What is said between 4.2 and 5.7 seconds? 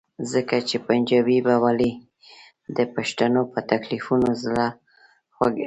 زړه خوږوي؟